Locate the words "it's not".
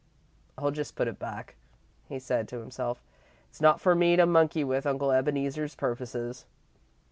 3.49-3.79